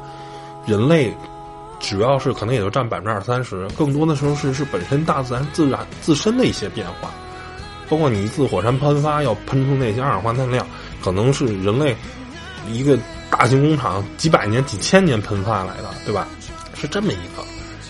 [0.67, 1.13] 人类
[1.81, 7.11] 主要是可能也就占百分之二三十，更多的时候是是本身大自然自然自身的一些变化。
[7.89, 10.67] 包括你一次火山喷发要喷出那些二氧化碳量，
[11.03, 11.97] 可能是人类
[12.69, 12.99] 一个
[13.31, 16.29] 大型工厂几百年、几千年喷发来的，对吧？
[16.75, 17.45] 是这么一个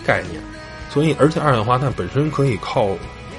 [0.05, 0.41] 概念。
[0.89, 2.89] 所以，而且二氧化碳本身可以靠。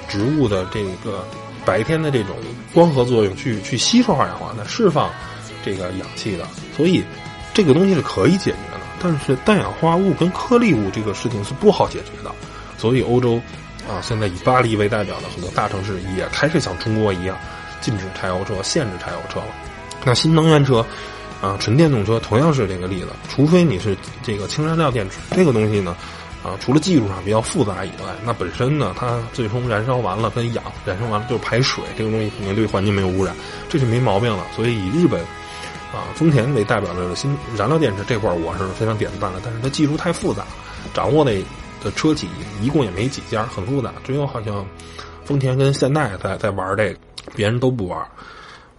[0.09, 1.25] 植物的这个
[1.63, 2.35] 白天的这种
[2.73, 5.09] 光合作用，去去吸收二氧化碳，释放
[5.63, 6.45] 这个氧气的，
[6.75, 7.01] 所以
[7.53, 8.81] 这个东西是可以解决的。
[9.01, 12.31] 但是氮氧化物跟颗粒物这个事情是不好解决的，
[12.77, 13.39] 所以欧洲
[13.91, 17.37] 啊，现在以巴黎为代表的很多大城市也开始像中国一样
[17.81, 19.47] 禁止柴油车、限制柴油车了。
[20.05, 20.85] 那新能源车
[21.41, 25.93] 啊，纯电动车同样是这个例子，除非你是这个氢燃料电池这个东西呢。
[26.43, 33.35] 啊，除了技术上比较复杂以外，那本身呢，它最终燃烧完了跟氧燃烧完了就是排水，这个东西肯定对环境没有污染，
[33.69, 34.43] 这是没毛病的。
[34.55, 35.21] 所以以日本
[35.93, 39.39] 啊丰田为代表的新燃料电池这块，我是非常点赞的。
[39.43, 40.43] 但是它技术太复杂，
[40.95, 41.31] 掌握的
[41.83, 42.27] 的车企
[42.61, 43.91] 一共也没几家，很复杂。
[44.03, 44.65] 只有好像
[45.25, 46.99] 丰田跟现代在在玩这个，
[47.35, 48.05] 别人都不玩。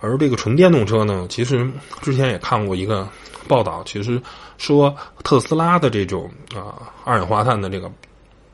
[0.01, 3.09] 而这个纯电动车呢，其实之前也看过一个。
[3.49, 4.23] 报道其实
[4.57, 4.95] 说
[5.25, 7.91] 特斯拉的这种啊二氧化碳的这个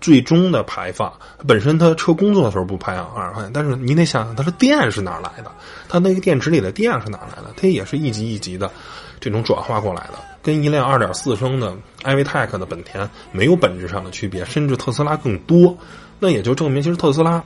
[0.01, 1.13] 最终的排放，
[1.47, 5.53] 本身它车工作的时候不排放二氧化碳，但是你得想想它的电是哪来的，
[5.91, 8.73] 它那个电池里的电是哪来的，它也是一级一级的
[9.21, 15.77] 这种转化过来的，跟一辆二点四升的 iVTEC 的本田没有本质上的区别，甚至特斯拉更多。
[16.21, 17.43] 那也就证明，其实特斯拉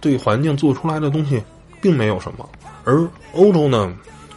[0.00, 1.42] 对环境做出来的东西
[1.80, 2.48] 并没有什么，
[2.84, 3.92] 而欧洲呢，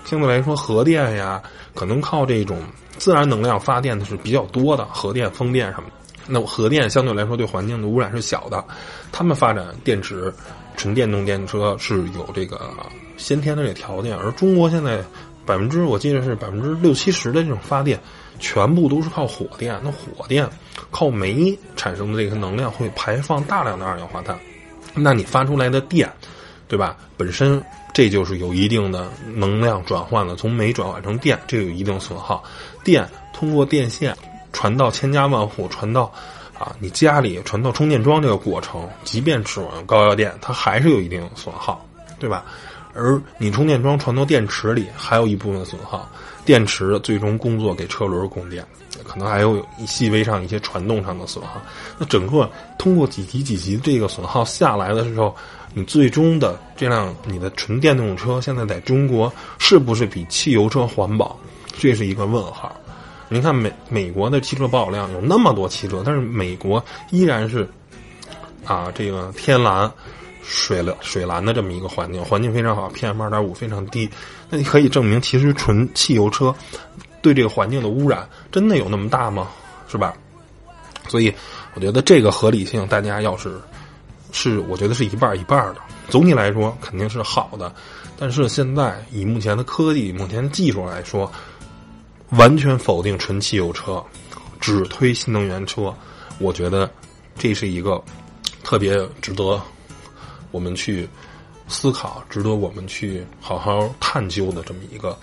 [0.05, 1.41] 相对来说核电呀，
[1.75, 2.57] 可能靠这种
[2.97, 5.89] 自然能量发电的是比较多的，核电、风电什么。
[6.25, 8.63] 那核电相对来说对环境的污染是小的，
[9.11, 10.33] 他们发展电池、
[10.77, 12.59] 纯电动电车是有这个
[13.17, 15.03] 先天的这条件，而中国现在
[15.45, 17.99] 百分之我记得是百分之六七十的这种发电，
[18.39, 19.79] 全部都是靠火电。
[19.83, 20.47] 那火电
[20.91, 24.37] 靠煤产生的这个能量会排放大量的二氧化碳，
[24.93, 26.11] 那你发出来的电，
[26.67, 26.97] 对吧？
[27.17, 27.63] 本身
[27.93, 32.43] 这就是有一定的能量转换了，从煤转换成电，这有一定损耗。
[32.83, 34.15] 电通过电线。
[34.55, 36.03] 传到千家万户，传到
[36.59, 41.83] 啊你家里，传到充电桩这个过程，即便使用高压电，它还是有一定损耗，
[42.19, 42.45] 对吧？
[42.93, 46.09] 而你充电桩传到电池里，还有一部分损耗，
[46.45, 48.65] 电池最终工作给车轮供电，
[49.03, 51.61] 可能还有细微上一些传动上的损耗。
[51.97, 55.35] 那整个通过几级几级这个损耗下来的时候，
[55.73, 61.37] 你最终的这辆你的纯电动车现在在中国是不是比汽油车环保？
[61.75, 62.71] 这是一个问号。
[63.29, 67.67] 您看美美国的汽车保有量有那么多汽车，但是美国依然是
[68.63, 69.91] 啊这个天蓝、
[70.43, 74.09] 水蓝、水蓝的这么一个环境，环境非常好，PM 二点五非常低。
[74.49, 76.53] 那你可以证明，其实纯汽油车
[77.21, 79.47] 对这个环境的污染真的有那么大吗？
[79.87, 80.13] 是吧？
[81.07, 81.33] 所以
[81.73, 83.59] 我觉得这个合理性，大家要是
[84.31, 85.77] 是我觉得是一半一半的。
[86.09, 87.73] 总体来说肯定是好的，
[88.17, 91.31] 但是现在以目前的科技、目前技术来说。
[92.37, 94.03] 完全否定纯汽油车，
[94.59, 95.93] 只推新能源车，
[96.39, 96.89] 我觉得
[97.37, 98.03] 这是一个
[98.63, 99.61] 特别值得
[100.53, 101.05] 我们去
[101.67, 105.17] 思考、值得我们去好好探究的这么一个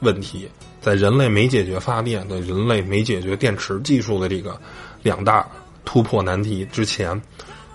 [0.00, 0.48] 问题。
[0.80, 4.60] 在人类没解决发电的、人类没解决电池技术的这个
[5.02, 5.46] 两大
[5.84, 7.20] 突破难题之前，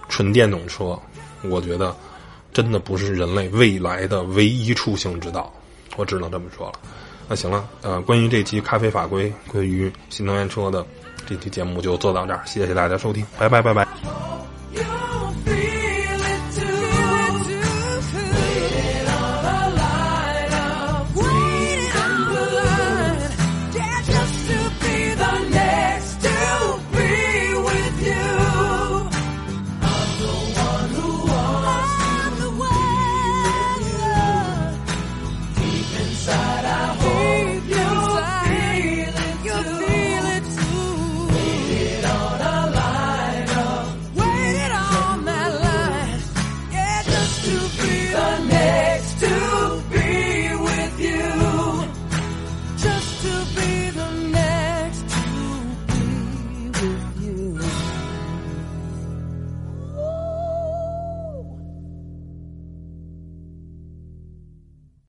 [0.09, 0.99] 纯电动车，
[1.43, 1.95] 我觉得
[2.51, 5.53] 真的不是人类未来的唯一出行之道。
[5.97, 6.79] 我只能这么说了。
[7.27, 10.85] 那行了，呃，关于这期咖啡法规，关于新能源车的
[11.27, 14.34] 这期节目就做到这儿，谢谢大家收听，拜拜拜拜。